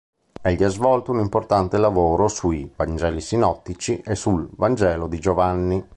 [0.41, 5.89] Egli ha svolto un importante lavoro sui "Vangeli sinottici" e sul "Vangelo di Giovanni".